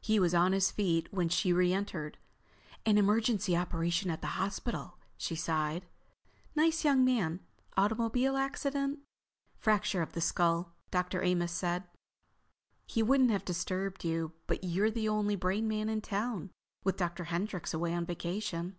He 0.00 0.20
was 0.20 0.32
on 0.32 0.52
his 0.52 0.70
feet 0.70 1.12
when 1.12 1.28
she 1.28 1.52
reentered. 1.52 2.18
"An 2.84 2.96
emergency 2.98 3.56
operation 3.56 4.12
at 4.12 4.20
the 4.20 4.38
hospital," 4.38 4.96
she 5.16 5.34
sighed. 5.34 5.84
"Nice 6.54 6.84
young 6.84 7.04
man—automobile 7.04 8.36
accident. 8.36 9.00
Fracture 9.58 10.02
of 10.02 10.12
the 10.12 10.20
skull, 10.20 10.76
Dr. 10.92 11.20
Amos 11.20 11.50
says. 11.50 11.82
He 12.86 13.02
wouldn't 13.02 13.32
have 13.32 13.44
disturbed 13.44 14.04
you 14.04 14.34
but 14.46 14.62
you're 14.62 14.88
the 14.92 15.08
only 15.08 15.34
brain 15.34 15.66
man 15.66 15.88
in 15.88 16.00
town, 16.00 16.52
with 16.84 16.96
Dr. 16.96 17.24
Hendryx 17.24 17.74
away 17.74 17.92
on 17.92 18.06
vacation." 18.06 18.76